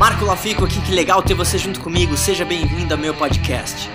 Marco 0.00 0.24
Lafico 0.24 0.64
aqui, 0.64 0.80
que 0.80 0.94
legal 0.94 1.22
ter 1.22 1.34
você 1.34 1.58
junto 1.58 1.78
comigo. 1.78 2.16
Seja 2.16 2.42
bem-vindo 2.42 2.94
ao 2.94 2.98
meu 2.98 3.12
podcast. 3.12 3.90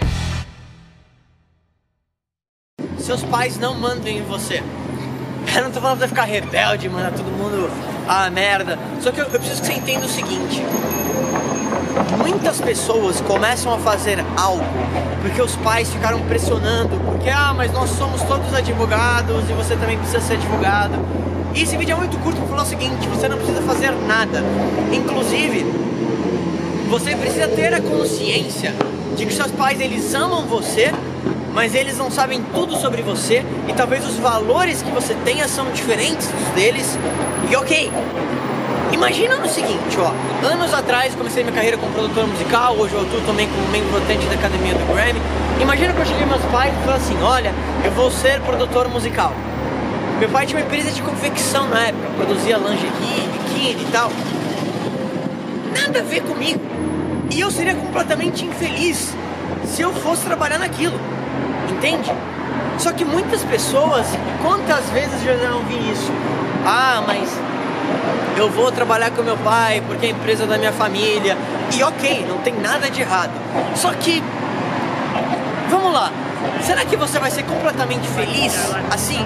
Seus 3.00 3.24
pais 3.24 3.58
não 3.58 3.74
mandam 3.74 4.10
em 4.10 4.22
você. 4.22 4.62
Eu 5.56 5.64
não 5.64 5.72
tô 5.72 5.82
falando 5.82 5.98
pra 5.98 6.08
ficar 6.08 6.26
rebelde, 6.26 6.88
mandar 6.90 7.12
todo 7.12 7.26
mundo 7.26 7.72
a 8.08 8.30
merda. 8.30 8.78
Só 9.02 9.12
que 9.12 9.20
eu, 9.20 9.26
eu 9.26 9.40
preciso 9.40 9.62
que 9.62 9.68
você 9.68 9.74
entenda 9.74 10.06
o 10.06 10.10
seguinte: 10.10 10.62
muitas 12.20 12.62
pessoas 12.62 13.20
começam 13.22 13.74
a 13.74 13.80
fazer 13.80 14.24
algo 14.38 14.64
porque 15.24 15.42
os 15.42 15.56
pais 15.56 15.92
ficaram 15.92 16.22
pressionando, 16.28 17.00
porque 17.00 17.32
ah, 17.32 17.52
mas 17.58 17.72
nós 17.72 17.90
somos 17.90 18.22
todos 18.22 18.54
advogados 18.54 19.50
e 19.50 19.54
você 19.54 19.76
também 19.76 19.98
precisa 19.98 20.22
ser 20.22 20.34
advogado. 20.34 21.00
E 21.56 21.62
esse 21.62 21.78
vídeo 21.78 21.94
é 21.94 21.96
muito 21.96 22.18
curto 22.20 22.38
para 22.38 22.50
falar 22.50 22.64
o 22.64 22.66
seguinte: 22.66 23.08
você 23.08 23.30
não 23.30 23.38
precisa 23.38 23.62
fazer 23.62 23.92
nada. 23.92 24.44
Inclusive, 24.92 25.66
você 26.90 27.16
precisa 27.16 27.48
ter 27.48 27.74
a 27.74 27.80
consciência 27.80 28.74
de 29.16 29.26
que 29.26 29.34
seus 29.34 29.52
pais 29.52 29.80
eles 29.80 30.14
amam 30.14 30.46
você, 30.48 30.92
mas 31.54 31.74
eles 31.74 31.98
não 31.98 32.12
sabem 32.12 32.44
tudo 32.54 32.76
sobre 32.76 33.02
você 33.02 33.46
e 33.70 33.74
talvez 33.74 34.06
os 34.06 34.18
valores 34.18 34.82
que 34.82 34.92
você 34.92 35.16
tenha 35.24 35.48
são 35.48 35.72
diferentes 35.72 36.28
dos 36.28 36.50
deles. 36.50 37.00
E 37.50 37.56
ok, 37.56 37.90
Imagina 38.92 39.36
o 39.44 39.48
seguinte, 39.48 39.98
ó, 40.00 40.12
anos 40.48 40.74
atrás 40.74 41.14
comecei 41.16 41.44
minha 41.44 41.54
carreira 41.54 41.78
como 41.78 41.92
produtor 41.92 42.26
musical, 42.28 42.76
hoje 42.78 42.94
eu 42.94 43.02
atuo 43.02 43.20
também 43.26 43.46
como 43.48 43.68
membro 43.68 43.90
votante 43.90 44.26
da 44.28 44.36
academia 44.36 44.74
do 44.74 44.94
Grammy. 44.94 45.22
Imagina 45.60 45.92
que 45.94 46.00
eu 46.00 46.06
cheguei 46.06 46.26
meus 46.26 46.42
pais 46.44 46.74
e 46.74 46.86
falei 46.86 46.96
assim, 46.96 47.22
olha, 47.22 47.54
eu 47.84 47.92
vou 47.92 48.10
ser 48.10 48.40
produtor 48.42 48.88
musical. 48.88 49.34
Meu 50.20 50.30
pai 50.30 50.46
tinha 50.46 50.60
uma 50.60 50.66
empresa 50.66 50.92
de 50.92 51.02
confecção 51.02 51.68
na 51.68 51.88
época, 51.88 52.08
produzia 52.16 52.58
lingerie, 52.58 53.28
biquíni 53.34 53.82
e 53.84 53.92
tal. 53.92 54.10
Nada 55.78 56.00
a 56.00 56.04
ver 56.04 56.22
comigo. 56.22 56.62
E 57.30 57.42
eu 57.42 57.52
seria 57.52 57.76
completamente 57.76 58.46
infeliz 58.46 59.14
se 59.66 59.82
eu 59.82 59.94
fosse 59.94 60.24
trabalhar 60.24 60.58
naquilo. 60.58 60.98
Entende? 61.70 62.14
Só 62.78 62.94
que 62.94 63.04
muitas 63.04 63.44
pessoas, 63.44 64.06
quantas 64.42 64.90
vezes 64.92 65.22
já 65.22 65.36
não 65.50 65.64
vi 65.64 65.92
isso? 65.92 66.12
Ah, 66.66 67.04
mas 67.06 67.30
eu 68.38 68.50
vou 68.50 68.72
trabalhar 68.72 69.12
com 69.12 69.22
meu 69.22 69.38
pai 69.38 69.84
porque 69.86 70.06
é 70.06 70.10
a 70.10 70.12
empresa 70.14 70.46
da 70.46 70.58
minha 70.58 70.72
família. 70.72 71.38
E 71.76 71.84
ok, 71.84 72.26
não 72.28 72.38
tem 72.38 72.54
nada 72.54 72.90
de 72.90 73.02
errado. 73.02 73.34
Só 73.76 73.92
que, 73.92 74.24
vamos 75.70 75.92
lá, 75.94 76.10
será 76.62 76.86
que 76.86 76.96
você 76.96 77.20
vai 77.20 77.32
ser 77.32 77.44
completamente 77.44 78.08
feliz 78.10 78.54
assim? 78.92 79.26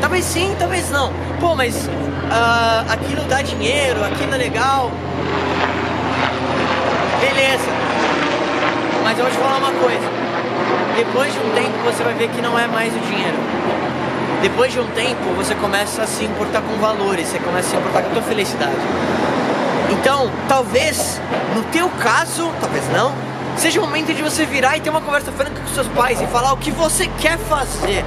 Talvez 0.00 0.24
sim, 0.24 0.54
talvez 0.58 0.90
não. 0.90 1.12
Pô, 1.40 1.54
mas 1.54 1.86
uh, 1.86 2.92
aquilo 2.92 3.22
dá 3.24 3.42
dinheiro, 3.42 4.04
aquilo 4.04 4.34
é 4.34 4.38
legal. 4.38 4.90
Beleza. 7.20 7.70
Mas 9.02 9.18
eu 9.18 9.24
vou 9.24 9.32
te 9.32 9.38
falar 9.38 9.58
uma 9.58 9.72
coisa. 9.72 10.08
Depois 10.96 11.32
de 11.32 11.38
um 11.38 11.50
tempo 11.50 11.78
você 11.84 12.02
vai 12.02 12.14
ver 12.14 12.28
que 12.28 12.40
não 12.40 12.58
é 12.58 12.66
mais 12.66 12.94
o 12.94 12.98
dinheiro 13.00 13.36
depois 14.42 14.72
de 14.72 14.78
um 14.78 14.86
tempo, 14.90 15.34
você 15.36 15.54
começa 15.56 16.02
a 16.02 16.06
se 16.06 16.24
importar 16.24 16.62
com 16.62 16.76
valores, 16.76 17.26
você 17.26 17.38
começa 17.40 17.68
a 17.68 17.70
se 17.70 17.76
importar 17.76 18.02
com 18.02 18.10
a 18.10 18.12
tua 18.12 18.22
felicidade. 18.22 18.76
Então, 19.90 20.30
talvez, 20.48 21.20
no 21.56 21.62
teu 21.64 21.88
caso, 22.00 22.52
talvez 22.60 22.88
não, 22.92 23.12
seja 23.58 23.80
o 23.80 23.82
momento 23.84 24.14
de 24.14 24.22
você 24.22 24.46
virar 24.46 24.76
e 24.76 24.80
ter 24.80 24.88
uma 24.88 25.00
conversa 25.00 25.32
franca 25.32 25.60
com 25.60 25.68
seus 25.68 25.88
pais 25.88 26.20
e 26.20 26.26
falar 26.28 26.52
o 26.52 26.56
que 26.56 26.70
você 26.70 27.08
quer 27.20 27.36
fazer. 27.36 28.04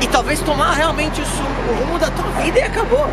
E 0.00 0.06
talvez 0.08 0.40
tomar 0.40 0.72
realmente 0.72 1.20
o, 1.20 1.24
o 1.24 1.84
rumo 1.84 1.98
da 1.98 2.10
tua 2.10 2.30
vida 2.42 2.60
e 2.60 2.62
acabou. 2.62 3.06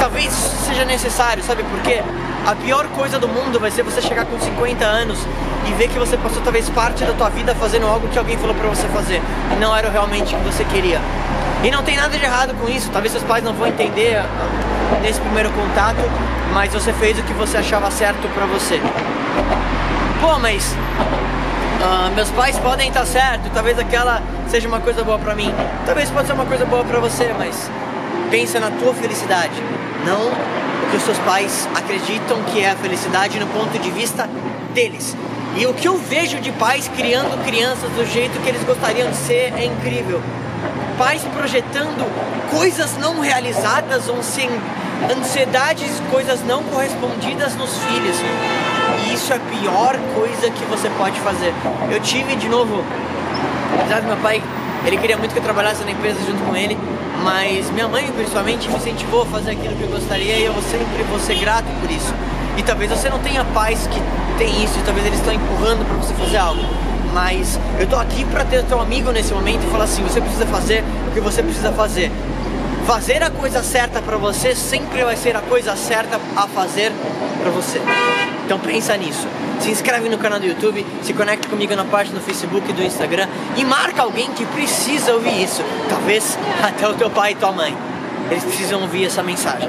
Talvez 0.00 0.32
seja 0.32 0.86
necessário, 0.86 1.42
sabe 1.42 1.62
por 1.62 1.78
quê? 1.82 2.02
A 2.46 2.54
pior 2.54 2.88
coisa 2.88 3.18
do 3.18 3.28
mundo 3.28 3.60
vai 3.60 3.70
ser 3.70 3.82
você 3.82 4.00
chegar 4.00 4.24
com 4.24 4.40
50 4.40 4.82
anos 4.82 5.18
e 5.68 5.72
ver 5.74 5.88
que 5.88 5.98
você 5.98 6.16
passou 6.16 6.40
talvez 6.42 6.70
parte 6.70 7.04
da 7.04 7.12
tua 7.12 7.28
vida 7.28 7.54
fazendo 7.54 7.86
algo 7.86 8.08
que 8.08 8.18
alguém 8.18 8.38
falou 8.38 8.54
para 8.54 8.66
você 8.66 8.88
fazer 8.88 9.20
e 9.52 9.60
não 9.60 9.76
era 9.76 9.90
realmente 9.90 10.34
o 10.34 10.38
que 10.38 10.44
você 10.44 10.64
queria. 10.64 10.98
E 11.62 11.70
não 11.70 11.82
tem 11.82 11.96
nada 11.96 12.16
de 12.16 12.24
errado 12.24 12.54
com 12.54 12.66
isso, 12.66 12.88
talvez 12.90 13.12
seus 13.12 13.22
pais 13.24 13.44
não 13.44 13.52
vão 13.52 13.66
entender 13.66 14.16
ah, 14.16 14.98
nesse 15.02 15.20
primeiro 15.20 15.50
contato, 15.50 15.98
mas 16.54 16.72
você 16.72 16.94
fez 16.94 17.18
o 17.18 17.22
que 17.22 17.34
você 17.34 17.58
achava 17.58 17.90
certo 17.90 18.26
para 18.34 18.46
você. 18.46 18.80
Pô, 20.18 20.38
mas 20.38 20.74
uh, 21.82 22.10
meus 22.14 22.30
pais 22.30 22.58
podem 22.58 22.88
estar 22.88 23.04
certo, 23.04 23.50
talvez 23.52 23.78
aquela 23.78 24.22
seja 24.48 24.66
uma 24.66 24.80
coisa 24.80 25.04
boa 25.04 25.18
para 25.18 25.34
mim, 25.34 25.54
talvez 25.84 26.10
pode 26.10 26.26
ser 26.26 26.32
uma 26.32 26.46
coisa 26.46 26.64
boa 26.64 26.84
para 26.84 26.98
você, 26.98 27.34
mas 27.38 27.70
pensa 28.30 28.60
na 28.60 28.70
tua 28.70 28.94
felicidade, 28.94 29.60
não 30.06 30.28
o 30.28 30.90
que 30.90 30.96
os 30.96 31.02
seus 31.02 31.18
pais 31.18 31.68
acreditam 31.74 32.42
que 32.44 32.60
é 32.60 32.70
a 32.70 32.76
felicidade 32.76 33.38
no 33.38 33.46
ponto 33.48 33.78
de 33.78 33.90
vista 33.90 34.28
deles. 34.72 35.16
E 35.56 35.66
o 35.66 35.74
que 35.74 35.88
eu 35.88 35.96
vejo 35.98 36.40
de 36.40 36.52
pais 36.52 36.88
criando 36.96 37.44
crianças 37.44 37.90
do 37.90 38.06
jeito 38.06 38.40
que 38.40 38.48
eles 38.48 38.62
gostariam 38.62 39.10
de 39.10 39.16
ser 39.16 39.52
é 39.56 39.64
incrível. 39.64 40.22
Pais 40.96 41.22
projetando 41.36 42.06
coisas 42.50 42.96
não 42.98 43.20
realizadas, 43.20 44.08
ou 44.08 44.22
sem 44.22 44.48
ansiedades, 45.10 45.90
coisas 46.10 46.44
não 46.44 46.62
correspondidas 46.64 47.56
nos 47.56 47.76
filhos. 47.78 48.16
E 49.06 49.14
isso 49.14 49.32
é 49.32 49.36
a 49.36 49.40
pior 49.40 49.98
coisa 50.14 50.50
que 50.50 50.64
você 50.66 50.88
pode 50.90 51.18
fazer. 51.20 51.52
Eu 51.90 52.00
tive 52.00 52.36
de 52.36 52.48
novo, 52.48 52.84
apesar 53.74 54.00
do 54.00 54.06
meu 54.06 54.16
pai, 54.18 54.42
ele 54.84 54.96
queria 54.96 55.16
muito 55.16 55.32
que 55.32 55.38
eu 55.38 55.42
trabalhasse 55.42 55.84
na 55.84 55.90
empresa 55.90 56.18
junto 56.26 56.42
com 56.44 56.56
ele, 56.56 56.76
mas 57.22 57.70
minha 57.70 57.88
mãe 57.88 58.10
principalmente 58.12 58.68
me 58.68 58.76
incentivou 58.76 59.22
a 59.22 59.26
fazer 59.26 59.52
aquilo 59.52 59.74
que 59.76 59.82
eu 59.82 59.88
gostaria 59.88 60.36
e 60.36 60.44
eu 60.44 60.54
sempre 60.62 61.02
vou 61.04 61.18
ser 61.18 61.34
grato 61.36 61.66
por 61.80 61.90
isso. 61.90 62.14
E 62.56 62.62
talvez 62.62 62.90
você 62.90 63.08
não 63.08 63.18
tenha 63.18 63.44
pais 63.44 63.86
que 63.86 64.00
tem 64.38 64.64
isso 64.64 64.78
e 64.78 64.82
talvez 64.82 65.06
eles 65.06 65.18
estão 65.18 65.32
empurrando 65.32 65.84
para 65.84 65.96
você 65.96 66.14
fazer 66.14 66.38
algo. 66.38 66.62
Mas 67.12 67.58
eu 67.78 67.86
tô 67.86 67.96
aqui 67.96 68.24
para 68.24 68.44
ter 68.44 68.64
teu 68.64 68.80
amigo 68.80 69.10
nesse 69.10 69.32
momento 69.32 69.66
e 69.66 69.70
falar 69.70 69.84
assim, 69.84 70.02
você 70.02 70.20
precisa 70.20 70.46
fazer 70.46 70.84
o 71.08 71.12
que 71.12 71.20
você 71.20 71.42
precisa 71.42 71.72
fazer. 71.72 72.10
Fazer 72.86 73.22
a 73.22 73.30
coisa 73.30 73.62
certa 73.62 74.00
para 74.00 74.16
você 74.16 74.54
sempre 74.54 75.04
vai 75.04 75.16
ser 75.16 75.36
a 75.36 75.40
coisa 75.40 75.76
certa 75.76 76.18
a 76.36 76.46
fazer 76.46 76.92
para 77.40 77.50
você. 77.50 77.80
Então 78.44 78.58
pensa 78.58 78.96
nisso. 78.96 79.26
Se 79.60 79.70
inscreve 79.70 80.08
no 80.08 80.18
canal 80.18 80.40
do 80.40 80.46
YouTube, 80.46 80.84
se 81.02 81.12
conecta 81.12 81.48
comigo 81.48 81.74
na 81.74 81.84
página 81.84 82.18
do 82.18 82.24
Facebook 82.24 82.70
e 82.70 82.72
do 82.72 82.82
Instagram 82.82 83.28
e 83.56 83.64
marca 83.64 84.02
alguém 84.02 84.30
que 84.32 84.44
precisa 84.46 85.12
ouvir 85.14 85.42
isso. 85.42 85.62
Talvez 85.88 86.38
até 86.62 86.88
o 86.88 86.94
teu 86.94 87.10
pai 87.10 87.32
e 87.32 87.34
tua 87.34 87.52
mãe. 87.52 87.76
Eles 88.30 88.44
precisam 88.44 88.80
ouvir 88.80 89.06
essa 89.06 89.22
mensagem. 89.22 89.68